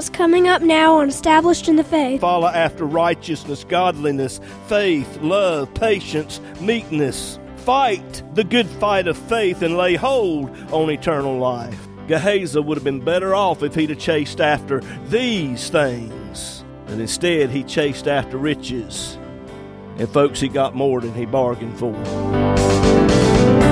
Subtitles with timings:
[0.00, 2.22] what's coming up now on Established in the Faith.
[2.22, 7.38] Follow after righteousness, godliness, faith, love, patience, meekness.
[7.56, 11.86] Fight the good fight of faith and lay hold on eternal life.
[12.08, 16.64] Gehazi would have been better off if he'd have chased after these things.
[16.86, 19.18] And instead, he chased after riches.
[19.98, 22.49] And folks, he got more than he bargained for.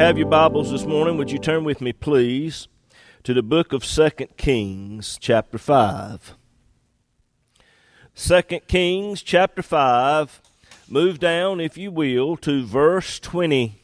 [0.00, 2.68] Have your Bibles this morning, would you turn with me, please,
[3.22, 6.36] to the book of Second Kings, chapter 5.
[8.16, 10.40] 2 Kings, chapter 5.
[10.88, 13.74] Move down, if you will, to verse 20.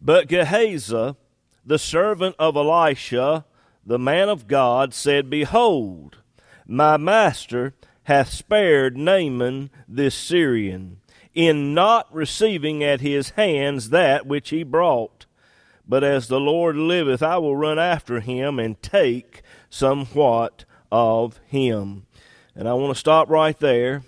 [0.00, 1.14] But Gehazi,
[1.64, 3.44] the servant of Elisha,
[3.86, 6.18] the man of God, said, Behold,
[6.66, 11.02] my master hath spared Naaman this Syrian
[11.38, 15.24] in not receiving at his hands that which he brought.
[15.86, 22.06] But as the Lord liveth, I will run after him and take somewhat of him.
[22.56, 24.02] And I want to stop right there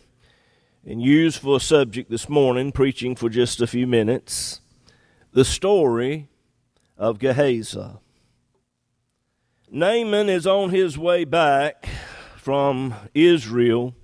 [0.84, 4.60] and use for a subject this morning, preaching for just a few minutes,
[5.32, 6.26] the story
[6.98, 7.90] of Gehazi.
[9.70, 11.88] Naaman is on his way back
[12.36, 13.94] from Israel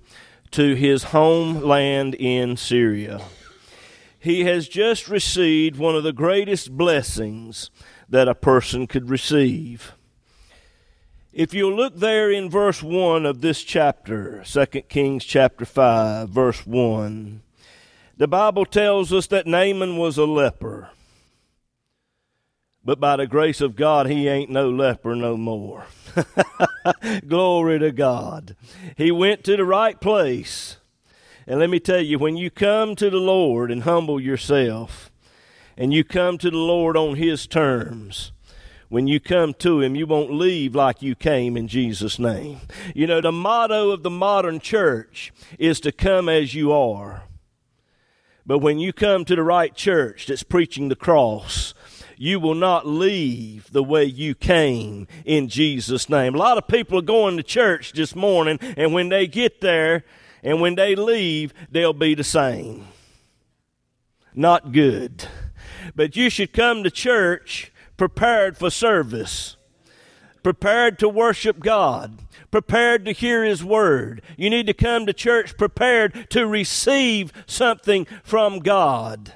[0.51, 3.21] to his homeland in Syria.
[4.19, 7.69] He has just received one of the greatest blessings
[8.09, 9.93] that a person could receive.
[11.31, 16.65] If you'll look there in verse 1 of this chapter, 2 Kings chapter 5, verse
[16.65, 17.41] 1,
[18.17, 20.89] the Bible tells us that Naaman was a leper.
[22.83, 25.85] But by the grace of God, he ain't no leper no more.
[27.27, 28.55] Glory to God.
[28.95, 30.77] He went to the right place.
[31.45, 35.09] And let me tell you, when you come to the Lord and humble yourself,
[35.77, 38.31] and you come to the Lord on His terms,
[38.89, 42.59] when you come to Him, you won't leave like you came in Jesus' name.
[42.93, 47.23] You know, the motto of the modern church is to come as you are.
[48.45, 51.73] But when you come to the right church that's preaching the cross,
[52.17, 56.35] you will not leave the way you came in Jesus' name.
[56.35, 60.03] A lot of people are going to church this morning, and when they get there
[60.43, 62.87] and when they leave, they'll be the same.
[64.33, 65.25] Not good.
[65.95, 69.55] But you should come to church prepared for service,
[70.43, 72.19] prepared to worship God
[72.51, 74.21] prepared to hear His Word.
[74.35, 79.33] You need to come to church prepared to receive something from God.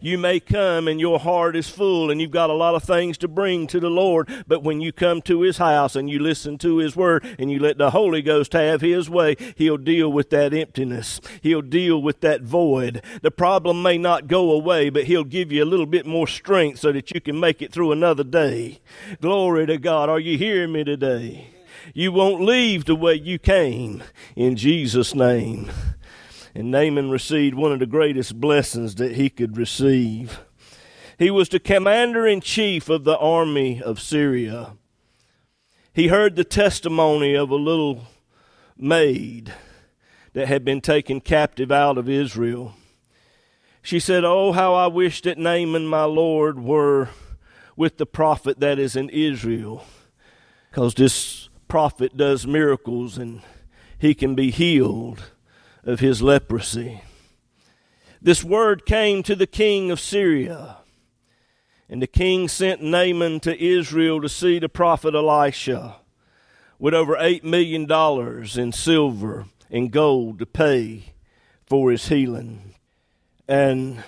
[0.00, 3.18] You may come and your heart is full and you've got a lot of things
[3.18, 6.58] to bring to the Lord, but when you come to His house and you listen
[6.58, 10.30] to His Word and you let the Holy Ghost have His way, He'll deal with
[10.30, 11.20] that emptiness.
[11.42, 13.02] He'll deal with that void.
[13.22, 16.80] The problem may not go away, but He'll give you a little bit more strength
[16.80, 18.80] so that you can make it through another day.
[19.20, 20.08] Glory to God.
[20.08, 21.48] Are you hearing me today?
[21.94, 24.02] You won't leave the way you came
[24.36, 25.70] in Jesus' name.
[26.54, 30.40] And Naaman received one of the greatest blessings that he could receive.
[31.18, 34.76] He was the commander in chief of the army of Syria.
[35.92, 38.04] He heard the testimony of a little
[38.76, 39.52] maid
[40.32, 42.74] that had been taken captive out of Israel.
[43.82, 47.10] She said, Oh, how I wish that Naaman, my Lord, were
[47.76, 49.84] with the prophet that is in Israel,
[50.70, 53.42] because this prophet does miracles and
[53.98, 55.30] he can be healed
[55.84, 57.02] of his leprosy.
[58.22, 60.78] This word came to the king of Syria,
[61.88, 65.96] and the king sent Naaman to Israel to see the prophet Elisha
[66.78, 67.90] with over $8 million
[68.58, 71.14] in silver and gold to pay
[71.66, 72.74] for his healing.
[73.48, 74.02] And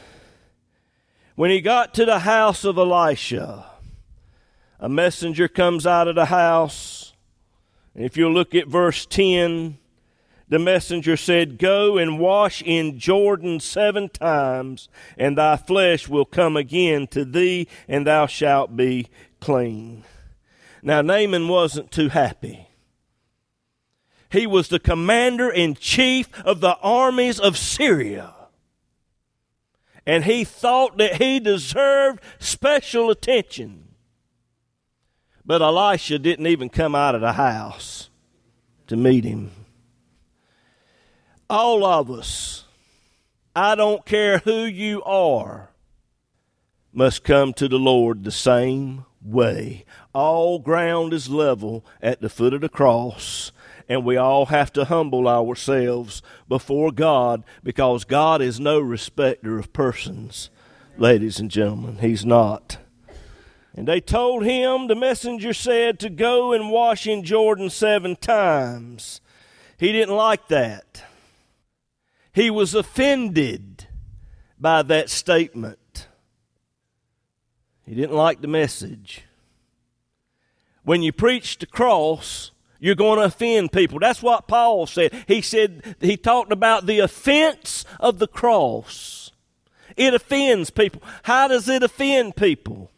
[1.34, 3.66] when he got to the house of Elisha,
[4.78, 7.12] a messenger comes out of the house.
[7.94, 9.78] And if you look at verse 10,
[10.52, 16.58] the messenger said, Go and wash in Jordan seven times, and thy flesh will come
[16.58, 19.08] again to thee, and thou shalt be
[19.40, 20.04] clean.
[20.82, 22.68] Now, Naaman wasn't too happy.
[24.30, 28.34] He was the commander in chief of the armies of Syria.
[30.04, 33.88] And he thought that he deserved special attention.
[35.46, 38.10] But Elisha didn't even come out of the house
[38.88, 39.50] to meet him.
[41.52, 42.64] All of us,
[43.54, 45.68] I don't care who you are,
[46.94, 49.84] must come to the Lord the same way.
[50.14, 53.52] All ground is level at the foot of the cross,
[53.86, 59.74] and we all have to humble ourselves before God because God is no respecter of
[59.74, 60.48] persons,
[60.96, 61.98] ladies and gentlemen.
[61.98, 62.78] He's not.
[63.74, 69.20] And they told him, the messenger said, to go and wash in Jordan seven times.
[69.76, 71.04] He didn't like that.
[72.32, 73.86] He was offended
[74.58, 76.06] by that statement.
[77.84, 79.22] He didn't like the message.
[80.84, 83.98] When you preach the cross, you're going to offend people.
[83.98, 85.12] That's what Paul said.
[85.28, 89.30] He said, he talked about the offense of the cross.
[89.96, 91.02] It offends people.
[91.24, 92.90] How does it offend people?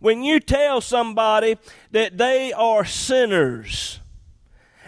[0.00, 1.56] When you tell somebody
[1.90, 4.00] that they are sinners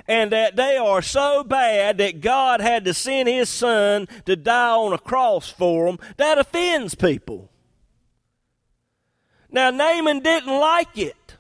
[0.09, 4.71] and that they are so bad that God had to send his son to die
[4.71, 7.51] on a cross for them, that offends people.
[9.51, 11.37] Now, Naaman didn't like it.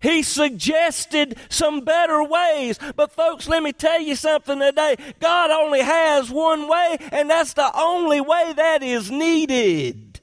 [0.00, 2.78] He suggested some better ways.
[2.96, 4.96] But, folks, let me tell you something today.
[5.20, 10.20] God only has one way, and that's the only way that is needed.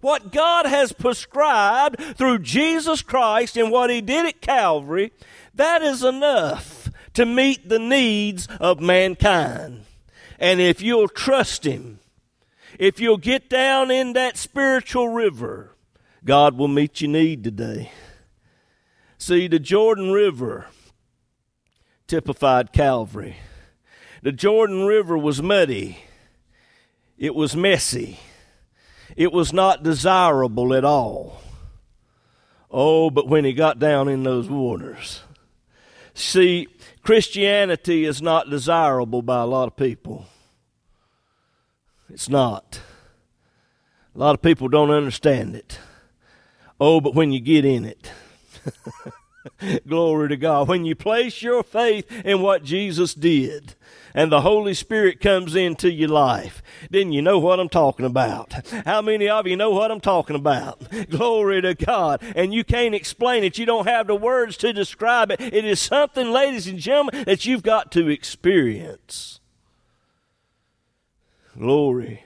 [0.00, 5.12] What God has prescribed through Jesus Christ and what He did at Calvary,
[5.54, 9.84] that is enough to meet the needs of mankind.
[10.38, 12.00] And if you'll trust Him,
[12.78, 15.76] if you'll get down in that spiritual river,
[16.24, 17.90] God will meet your need today.
[19.18, 20.66] See, the Jordan River
[22.06, 23.36] typified Calvary.
[24.22, 25.98] The Jordan River was muddy,
[27.18, 28.20] it was messy,
[29.16, 31.40] it was not desirable at all.
[32.70, 35.22] Oh, but when he got down in those waters,
[36.14, 36.68] see,
[37.02, 40.26] Christianity is not desirable by a lot of people.
[42.08, 42.80] It's not.
[44.14, 45.78] A lot of people don't understand it.
[46.78, 48.10] Oh, but when you get in it,
[49.86, 50.68] Glory to God.
[50.68, 53.74] When you place your faith in what Jesus did
[54.14, 58.54] and the Holy Spirit comes into your life, then you know what I'm talking about.
[58.84, 60.82] How many of you know what I'm talking about?
[61.10, 62.22] Glory to God.
[62.34, 63.58] And you can't explain it.
[63.58, 65.40] You don't have the words to describe it.
[65.40, 69.40] It is something, ladies and gentlemen, that you've got to experience.
[71.58, 72.24] Glory.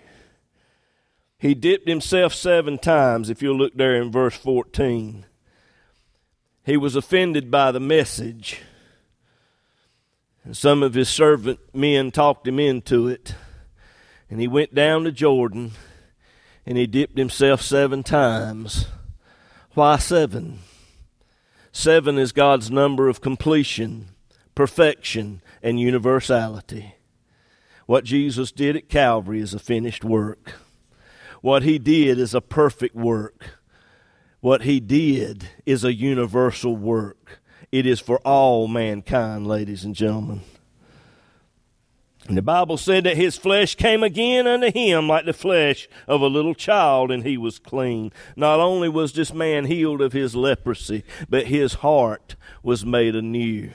[1.38, 5.26] He dipped himself seven times, if you'll look there in verse 14
[6.66, 8.60] he was offended by the message.
[10.46, 13.34] And some of his servant men talked him into it.
[14.30, 15.72] And he went down to Jordan
[16.64, 18.86] and he dipped himself seven times.
[19.74, 20.60] Why seven?
[21.72, 24.10] Seven is God's number of completion,
[24.54, 26.94] perfection, and universality.
[27.86, 30.54] What Jesus did at Calvary is a finished work.
[31.40, 33.58] What he did is a perfect work.
[34.40, 37.40] What he did is a universal work.
[37.76, 40.40] It is for all mankind, ladies and gentlemen.
[42.26, 46.22] And the Bible said that his flesh came again unto him like the flesh of
[46.22, 48.12] a little child, and he was clean.
[48.34, 53.72] Not only was this man healed of his leprosy, but his heart was made anew.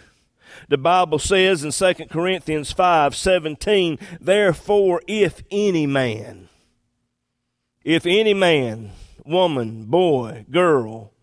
[0.67, 6.49] The Bible says in 2 Corinthians 5 17, Therefore, if any man,
[7.83, 8.93] if any man
[9.27, 11.13] woman, boy, girl,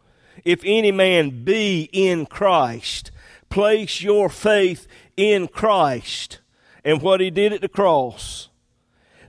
[0.45, 3.11] if any man be in Christ,
[3.49, 6.41] place your faith in Christ
[6.85, 8.49] and what he did at the cross.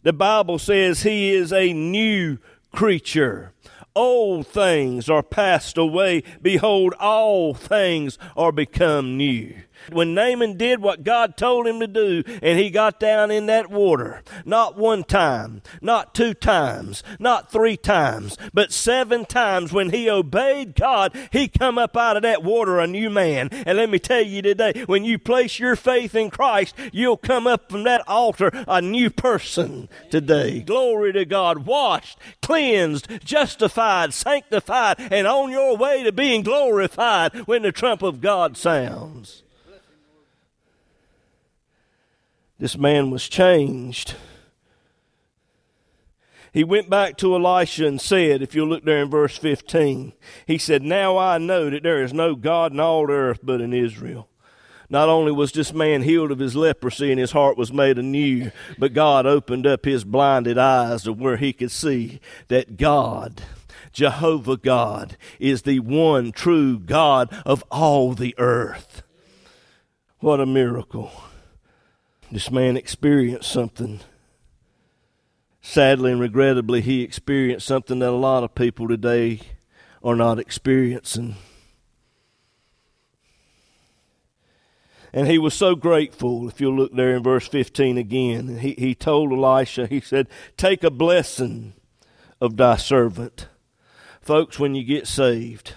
[0.03, 2.37] The Bible says he is a new
[2.71, 3.53] creature.
[3.95, 6.23] Old things are passed away.
[6.41, 9.55] Behold, all things are become new.
[9.93, 13.69] When Naaman did what God told him to do and he got down in that
[13.69, 20.09] water, not one time, not two times, not three times, but seven times when he
[20.09, 23.49] obeyed God, he come up out of that water a new man.
[23.51, 27.47] And let me tell you today, when you place your faith in Christ, you'll come
[27.47, 30.61] up from that altar a new person today.
[30.61, 31.65] Glory to God.
[31.65, 38.21] Washed, cleansed, justified, sanctified, and on your way to being glorified when the trump of
[38.21, 39.43] God sounds.
[42.59, 44.15] This man was changed.
[46.51, 50.13] He went back to Elisha and said, if you'll look there in verse 15,
[50.45, 53.61] he said, Now I know that there is no God in all the earth but
[53.61, 54.27] in Israel.
[54.89, 58.51] Not only was this man healed of his leprosy and his heart was made anew,
[58.79, 63.43] but God opened up his blinded eyes to where he could see that God,
[63.93, 69.03] Jehovah God, is the one true God of all the earth.
[70.19, 71.11] What a miracle.
[72.31, 74.01] This man experienced something.
[75.61, 79.41] Sadly and regrettably, he experienced something that a lot of people today
[80.03, 81.35] are not experiencing.
[85.11, 86.47] And he was so grateful.
[86.47, 90.83] If you'll look there in verse 15 again, he, he told Elisha, he said, Take
[90.83, 91.73] a blessing
[92.39, 93.47] of thy servant.
[94.21, 95.73] Folks, when you get saved,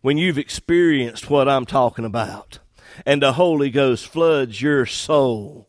[0.00, 2.60] when you've experienced what I'm talking about,
[3.06, 5.68] and the Holy Ghost floods your soul,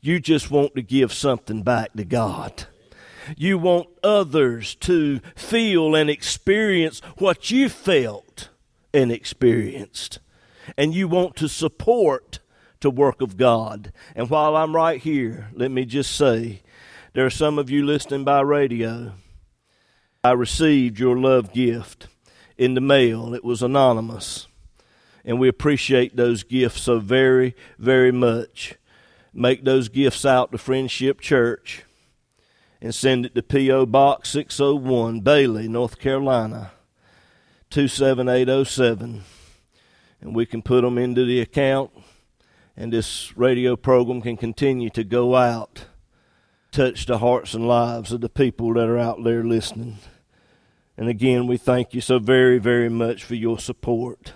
[0.00, 2.66] you just want to give something back to God.
[3.36, 8.48] You want others to feel and experience what you felt
[8.92, 10.18] and experienced
[10.76, 12.40] and you want to support
[12.80, 13.92] the work of God.
[14.14, 16.62] And while I'm right here, let me just say
[17.12, 19.12] there are some of you listening by radio.
[20.22, 22.08] I received your love gift
[22.56, 23.34] in the mail.
[23.34, 24.46] It was anonymous.
[25.24, 28.74] And we appreciate those gifts so very, very much.
[29.32, 31.84] Make those gifts out to Friendship Church
[32.80, 33.86] and send it to P.O.
[33.86, 36.72] Box 601, Bailey, North Carolina,
[37.70, 39.22] 27807
[40.20, 41.90] and we can put them into the account,
[42.76, 45.86] and this radio program can continue to go out,
[46.70, 49.98] touch the hearts and lives of the people that are out there listening.
[50.96, 54.34] And again, we thank you so very, very much for your support.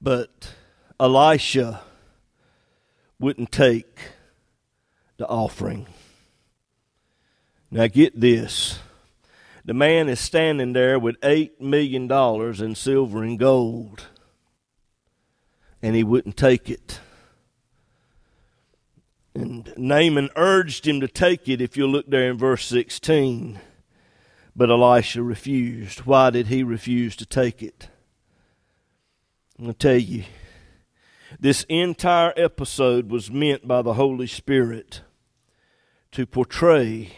[0.00, 0.54] But
[1.00, 1.82] Elisha
[3.18, 3.98] wouldn't take
[5.16, 5.86] the offering.
[7.70, 8.78] Now, get this
[9.64, 14.06] the man is standing there with $8 million in silver and gold,
[15.82, 17.00] and he wouldn't take it.
[19.34, 23.60] And Naaman urged him to take it, if you look there in verse 16.
[24.56, 26.00] But Elisha refused.
[26.06, 27.88] Why did he refuse to take it?
[29.58, 30.22] I'm going to tell you,
[31.40, 35.00] this entire episode was meant by the Holy Spirit
[36.12, 37.16] to portray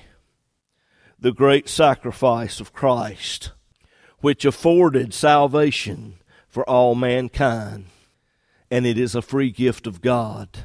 [1.18, 3.52] the great sacrifice of Christ,
[4.20, 6.14] which afforded salvation
[6.48, 7.84] for all mankind,
[8.70, 10.60] and it is a free gift of God.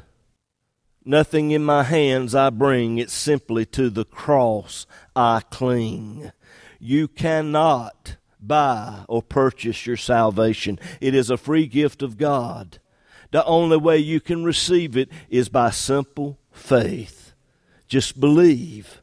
[1.04, 6.32] Nothing in my hands I bring, it's simply to the cross I cling.
[6.80, 10.78] You cannot buy or purchase your salvation.
[11.00, 12.78] It is a free gift of God.
[13.30, 17.32] The only way you can receive it is by simple faith.
[17.88, 19.00] Just believe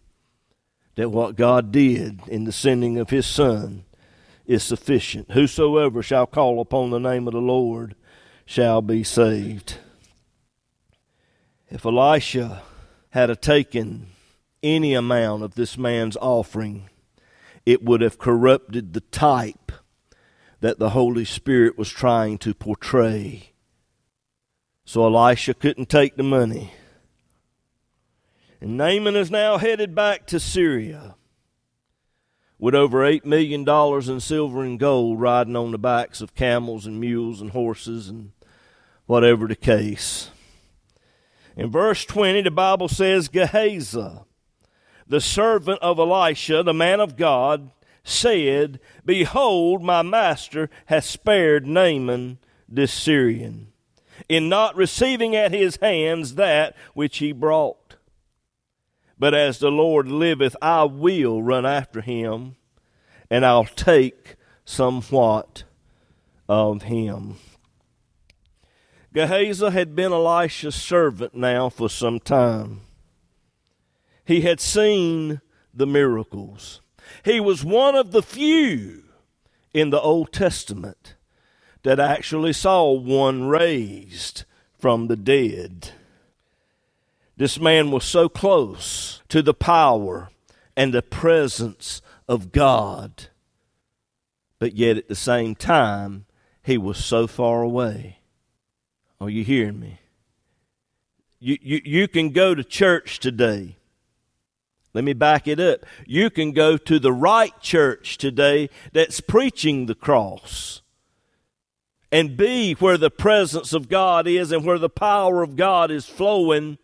[0.95, 3.85] that what God did in the sending of his Son
[4.45, 5.31] is sufficient.
[5.31, 7.95] Whosoever shall call upon the name of the Lord
[8.45, 9.77] shall be saved.
[11.69, 12.62] If Elisha
[13.09, 14.07] had taken
[14.62, 16.89] any amount of this man's offering,
[17.65, 19.72] it would have corrupted the type
[20.60, 23.53] that the Holy Spirit was trying to portray.
[24.86, 26.74] So Elisha couldn't take the money.
[28.62, 31.15] And Naaman is now headed back to Syria
[32.58, 33.67] with over $8 million
[34.10, 38.32] in silver and gold riding on the backs of camels and mules and horses and
[39.05, 40.29] whatever the case.
[41.58, 44.22] In verse 20, the Bible says Gehazi,
[45.07, 47.72] the servant of Elisha, the man of God,
[48.03, 53.67] said, Behold, my master hath spared Naaman this Syrian,
[54.27, 57.95] in not receiving at his hands that which he brought.
[59.17, 62.55] But as the Lord liveth, I will run after him,
[63.29, 65.63] and I'll take somewhat
[66.50, 67.38] of him.
[69.13, 72.81] Gehazi had been Elisha's servant now for some time.
[74.25, 75.42] He had seen
[75.74, 76.82] the miracles.
[77.25, 79.03] He was one of the few
[79.74, 81.15] in the Old Testament
[81.84, 84.46] that actually saw one raised
[84.77, 85.92] from the dead.
[87.36, 90.30] This man was so close to the power
[90.77, 93.27] and the presence of God,
[94.60, 96.25] but yet at the same time,
[96.62, 98.20] he was so far away.
[99.20, 100.00] Are you hearing me?
[101.39, 103.77] You, you, you can go to church today.
[104.93, 105.85] Let me back it up.
[106.05, 110.81] You can go to the right church today that's preaching the cross
[112.12, 116.05] and be where the presence of God is and where the power of God is
[116.05, 116.77] flowing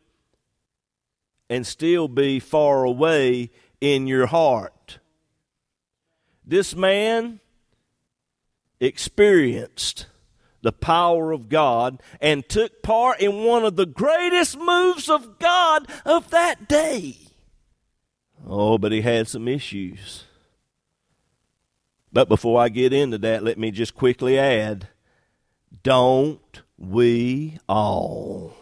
[1.52, 4.98] and still be far away in your heart.
[6.44, 7.40] This man
[8.80, 10.08] experienced
[10.64, 15.88] the power of God and took part in one of the greatest moves of God
[16.06, 17.29] of that day.
[18.48, 20.26] Oh, but he had some issues.
[22.12, 24.88] But before I get into that, let me just quickly add
[25.84, 28.56] don't we all?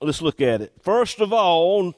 [0.00, 0.72] Let's look at it.
[0.82, 1.94] First of all,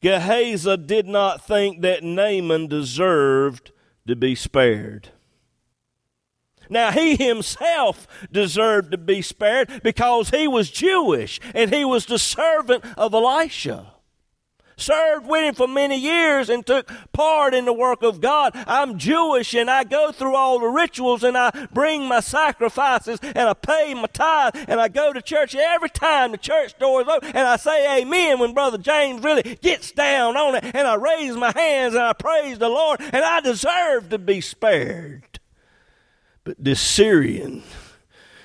[0.00, 3.72] Gehazi did not think that Naaman deserved
[4.06, 5.10] to be spared.
[6.68, 12.18] Now, he himself deserved to be spared because he was Jewish and he was the
[12.18, 13.89] servant of Elisha
[14.80, 18.52] served with him for many years and took part in the work of God.
[18.54, 23.48] I'm Jewish and I go through all the rituals and I bring my sacrifices and
[23.48, 27.08] I pay my tithe and I go to church every time the church door is
[27.08, 30.94] open and I say amen when Brother James really gets down on it and I
[30.94, 35.40] raise my hands and I praise the Lord and I deserve to be spared.
[36.44, 37.62] But this Syrian,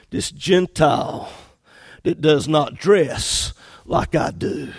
[0.10, 1.32] this Gentile
[2.04, 3.54] that does not dress
[3.86, 4.74] like I do,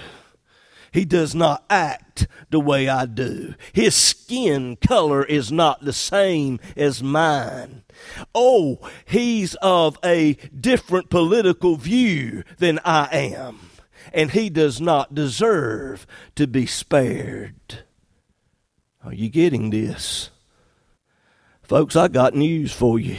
[0.96, 3.54] he does not act the way I do.
[3.74, 7.82] His skin color is not the same as mine.
[8.34, 13.58] Oh, he's of a different political view than I am,
[14.10, 17.84] and he does not deserve to be spared.
[19.04, 20.30] Are you getting this?
[21.60, 23.18] Folks, I got news for you.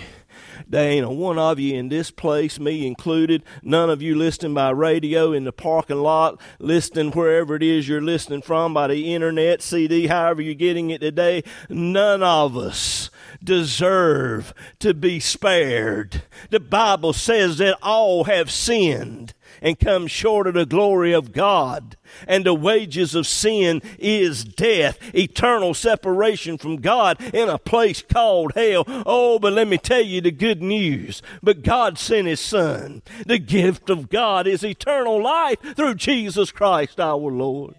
[0.69, 4.53] There ain't a one of you in this place, me included, none of you listening
[4.53, 9.13] by radio in the parking lot, listening wherever it is you're listening from, by the
[9.13, 11.43] internet, CD, however you're getting it today.
[11.69, 13.09] None of us
[13.41, 16.23] deserve to be spared.
[16.49, 21.97] The Bible says that all have sinned and come short of the glory of God.
[22.27, 28.53] And the wages of sin is death, eternal separation from God in a place called
[28.55, 28.83] hell.
[28.87, 31.21] Oh, but let me tell you the good news.
[31.43, 33.01] But God sent His Son.
[33.25, 37.75] The gift of God is eternal life through Jesus Christ our Lord.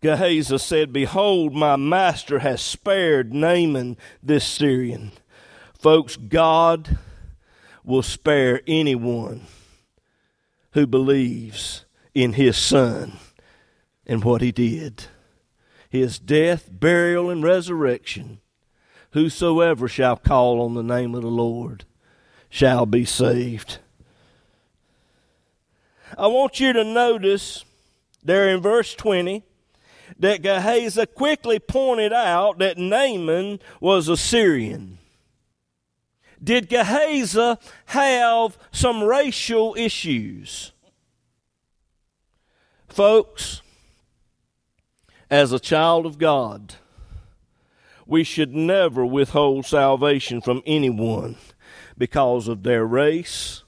[0.00, 5.10] Gehazi said, Behold, my master has spared Naaman this Syrian.
[5.76, 6.98] Folks, God
[7.84, 9.46] will spare anyone
[10.72, 13.12] who believes in his Son
[14.06, 15.04] and what he did.
[15.88, 18.40] His death, burial, and resurrection.
[19.12, 21.84] Whosoever shall call on the name of the Lord
[22.50, 23.78] shall be saved.
[26.16, 27.64] I want you to notice
[28.22, 29.42] there in verse 20
[30.18, 34.98] that Gehazi quickly pointed out that Naaman was a Syrian.
[36.42, 40.72] Did Gehazi have some racial issues?
[42.88, 43.62] Folks,
[45.30, 46.74] as a child of God,
[48.06, 51.36] we should never withhold salvation from anyone
[51.98, 53.62] because of their race,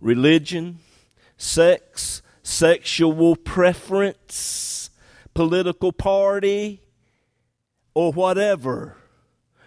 [0.00, 0.80] religion,
[1.38, 4.90] sex, sexual preference,
[5.32, 6.82] political party,
[7.94, 8.96] or whatever.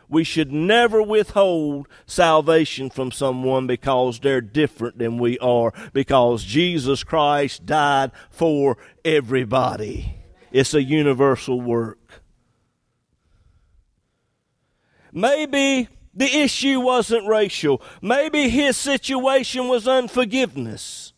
[0.10, 7.04] We should never withhold salvation from someone because they're different than we are, because Jesus
[7.04, 10.16] Christ died for everybody.
[10.52, 12.24] It's a universal work.
[15.12, 17.82] Maybe the issue wasn't racial.
[18.02, 21.14] Maybe his situation was unforgiveness.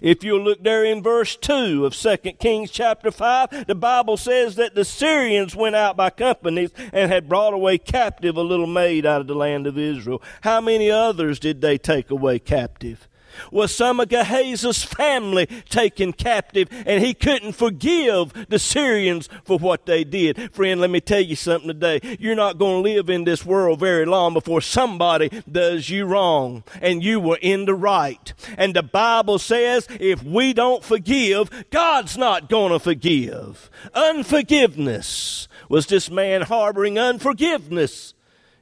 [0.00, 4.56] If you look there in verse 2 of 2 Kings chapter 5, the Bible says
[4.56, 9.04] that the Syrians went out by companies and had brought away captive a little maid
[9.04, 10.22] out of the land of Israel.
[10.42, 13.08] How many others did they take away captive?
[13.50, 19.86] Was some of Gehazi's family taken captive, and he couldn't forgive the Syrians for what
[19.86, 20.52] they did.
[20.52, 22.00] Friend, let me tell you something today.
[22.18, 26.64] You're not going to live in this world very long before somebody does you wrong,
[26.80, 28.32] and you were in the right.
[28.56, 33.70] And the Bible says if we don't forgive, God's not going to forgive.
[33.94, 38.14] Unforgiveness was this man harboring unforgiveness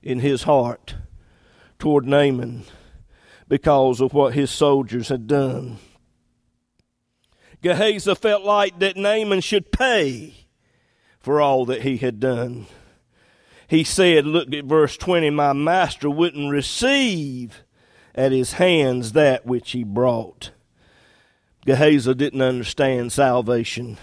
[0.03, 0.95] in his heart
[1.79, 2.65] toward Naaman
[3.49, 5.79] because of what his soldiers had done.
[7.63, 10.35] Gehazi felt like that Naaman should pay
[11.19, 12.67] for all that he had done.
[13.67, 17.63] He said, Look at verse 20, my master wouldn't receive
[18.15, 20.53] at his hands that which he brought.
[21.67, 23.99] Gehazi didn't understand salvation.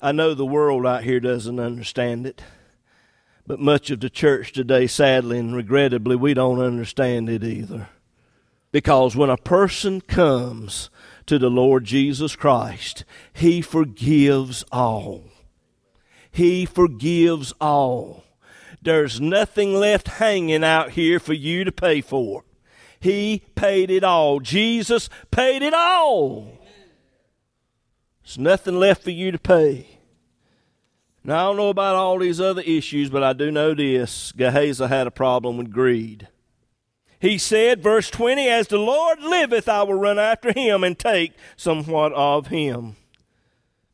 [0.00, 2.42] I know the world out here doesn't understand it,
[3.46, 7.88] but much of the church today, sadly and regrettably, we don't understand it either.
[8.72, 10.90] Because when a person comes
[11.26, 15.24] to the Lord Jesus Christ, He forgives all.
[16.30, 18.24] He forgives all.
[18.82, 22.44] There's nothing left hanging out here for you to pay for.
[23.00, 24.40] He paid it all.
[24.40, 26.58] Jesus paid it all.
[28.22, 29.98] There's nothing left for you to pay.
[31.24, 34.86] Now, I don't know about all these other issues, but I do know this Gehazi
[34.86, 36.28] had a problem with greed.
[37.26, 41.32] He said, verse 20, As the Lord liveth, I will run after him and take
[41.56, 42.94] somewhat of him.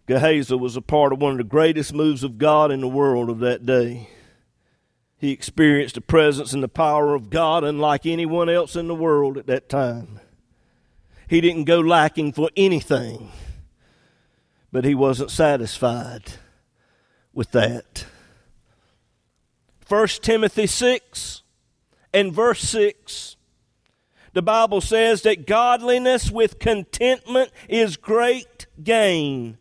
[0.06, 3.30] Gehazi was a part of one of the greatest moves of God in the world
[3.30, 4.10] of that day.
[5.16, 9.38] He experienced the presence and the power of God unlike anyone else in the world
[9.38, 10.20] at that time.
[11.26, 13.32] He didn't go lacking for anything,
[14.70, 16.32] but he wasn't satisfied
[17.32, 18.04] with that.
[19.88, 21.41] 1 Timothy 6
[22.12, 23.36] and verse 6
[24.32, 29.58] the Bible says that godliness with contentment is great gain.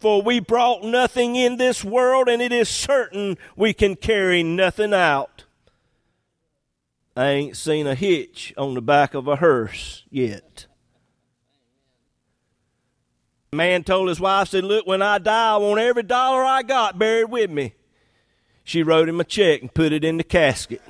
[0.00, 4.92] For we brought nothing in this world, and it is certain we can carry nothing
[4.92, 5.44] out.
[7.16, 10.66] I ain't seen a hitch on the back of a hearse yet.
[13.52, 16.98] Man told his wife, said, Look, when I die, I want every dollar I got
[16.98, 17.74] buried with me.
[18.62, 20.82] She wrote him a check and put it in the casket.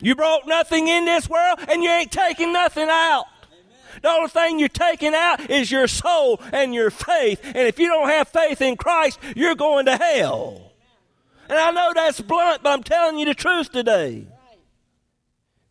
[0.00, 3.26] You brought nothing in this world and you ain't taking nothing out.
[4.02, 7.40] The only thing you're taking out is your soul and your faith.
[7.44, 10.72] And if you don't have faith in Christ, you're going to hell.
[11.48, 14.26] And I know that's blunt, but I'm telling you the truth today.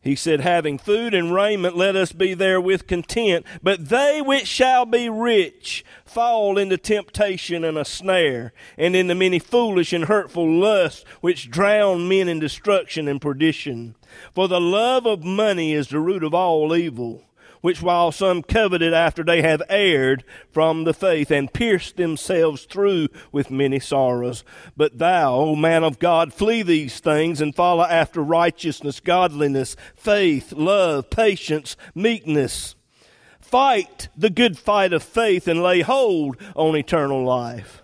[0.02, 3.46] He said, Having food and raiment, let us be there with content.
[3.62, 9.40] But they which shall be rich fall into temptation and a snare, and into many
[9.40, 13.96] foolish and hurtful lusts, which drown men in destruction and perdition.
[14.34, 17.26] For the love of money is the root of all evil
[17.62, 23.08] which while some coveted after they have erred from the faith and pierced themselves through
[23.32, 24.43] with many sorrows.
[24.78, 30.54] But thou, O man of God, flee these things and follow after righteousness, godliness, faith,
[30.54, 32.76] love, patience, meekness.
[33.39, 37.84] Fight the good fight of faith and lay hold on eternal life.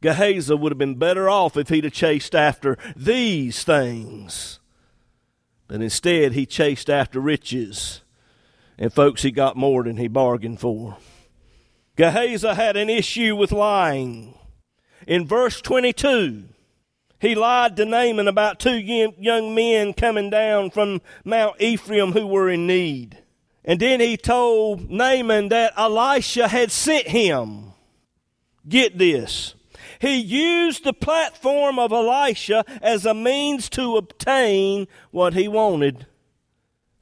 [0.00, 4.60] Gehazi would have been better off if he'd have chased after these things.
[5.68, 8.00] But instead, he chased after riches
[8.80, 10.96] and folks, he got more than he bargained for.
[11.96, 14.34] Gehazi had an issue with lying.
[15.06, 16.44] In verse 22,
[17.20, 22.48] he lied to Naaman about two young men coming down from Mount Ephraim who were
[22.48, 23.18] in need.
[23.66, 27.74] And then he told Naaman that Elisha had sent him.
[28.66, 29.54] Get this.
[30.00, 36.06] He used the platform of Elisha as a means to obtain what he wanted.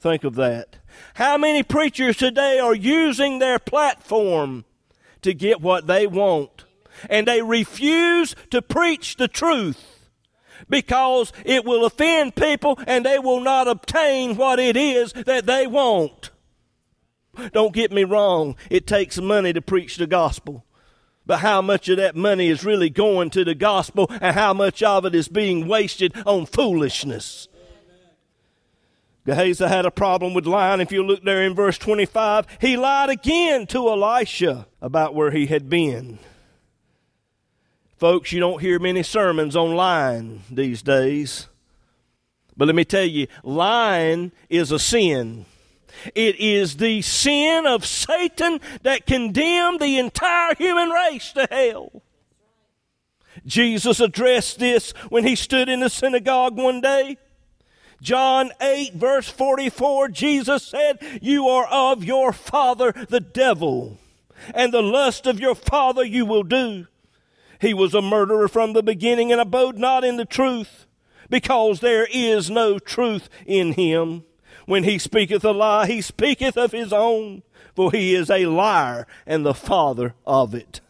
[0.00, 0.78] Think of that.
[1.14, 4.64] How many preachers today are using their platform
[5.22, 6.64] to get what they want?
[7.08, 9.98] And they refuse to preach the truth
[10.68, 15.66] because it will offend people and they will not obtain what it is that they
[15.66, 16.30] want.
[17.52, 20.64] Don't get me wrong, it takes money to preach the gospel.
[21.24, 24.82] But how much of that money is really going to the gospel and how much
[24.82, 27.48] of it is being wasted on foolishness?
[29.28, 30.80] Gehazi had a problem with lying.
[30.80, 35.44] If you look there in verse 25, he lied again to Elisha about where he
[35.44, 36.18] had been.
[37.98, 41.46] Folks, you don't hear many sermons on lying these days.
[42.56, 45.44] But let me tell you, lying is a sin.
[46.14, 52.02] It is the sin of Satan that condemned the entire human race to hell.
[53.44, 57.18] Jesus addressed this when he stood in the synagogue one day.
[58.00, 63.98] John 8, verse 44, Jesus said, You are of your father, the devil,
[64.54, 66.86] and the lust of your father you will do.
[67.60, 70.86] He was a murderer from the beginning and abode not in the truth,
[71.28, 74.24] because there is no truth in him.
[74.66, 77.42] When he speaketh a lie, he speaketh of his own,
[77.74, 80.80] for he is a liar and the father of it.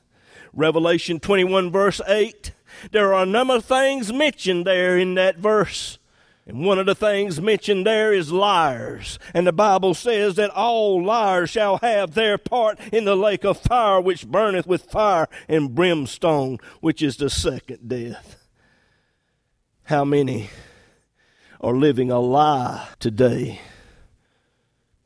[0.53, 2.53] Revelation 21, verse 8.
[2.91, 5.98] There are a number of things mentioned there in that verse.
[6.49, 9.19] And one of the things mentioned there is liars.
[9.35, 13.59] And the Bible says that all liars shall have their part in the lake of
[13.59, 18.37] fire which burneth with fire and brimstone, which is the second death.
[19.85, 20.49] How many
[21.61, 23.61] are living a lie today?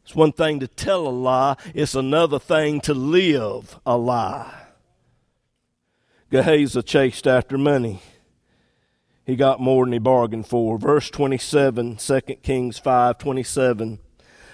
[0.04, 4.66] It's one thing to tell a lie, it's another thing to live a lie.
[6.30, 8.00] Gehazi chased after money
[9.24, 10.78] he got more than he bargained for.
[10.78, 13.98] Verse 27, 2 Kings 5 27.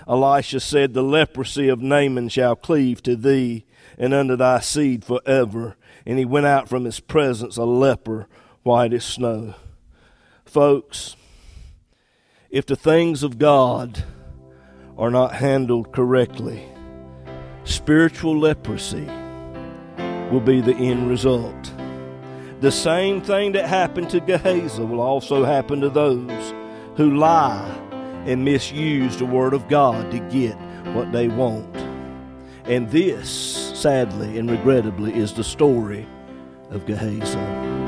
[0.06, 3.66] Elisha said, The leprosy of Naaman shall cleave to thee
[3.98, 5.76] and unto thy seed forever.
[6.06, 8.26] And he went out from his presence a leper,
[8.62, 9.54] white as snow.
[10.44, 11.16] Folks,
[12.50, 14.04] if the things of God
[14.96, 16.64] are not handled correctly,
[17.64, 19.06] spiritual leprosy
[20.30, 21.72] will be the end result.
[22.60, 26.54] The same thing that happened to Gehazi will also happen to those
[26.96, 27.72] who lie
[28.26, 30.56] and misuse the Word of God to get
[30.92, 31.76] what they want.
[32.64, 33.30] And this,
[33.80, 36.04] sadly and regrettably, is the story
[36.70, 37.87] of Gehazi.